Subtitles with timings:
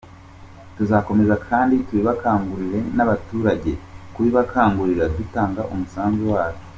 [0.75, 3.71] Tuzakomeza kandi tubikangurire n’abaturage
[4.13, 6.65] kubibakangurira dutanga umusanzu wacu.